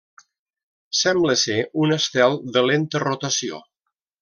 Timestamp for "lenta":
2.71-3.03